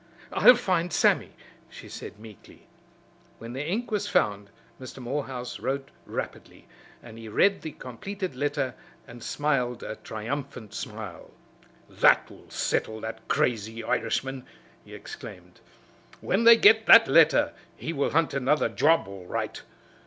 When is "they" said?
16.45-16.57